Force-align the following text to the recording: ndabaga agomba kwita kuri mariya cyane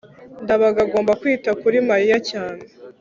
ndabaga 0.43 0.79
agomba 0.85 1.11
kwita 1.21 1.49
kuri 1.61 1.77
mariya 1.89 2.17
cyane 2.29 2.63